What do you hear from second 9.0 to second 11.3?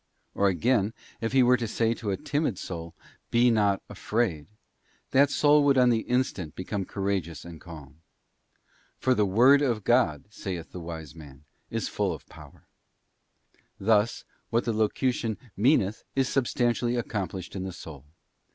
'The Word of God,' saith the wise